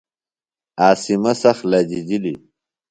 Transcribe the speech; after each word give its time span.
عاصمہ 0.85 1.33
سخت 1.41 1.61
لجِجلیۡ۔ 1.71 2.39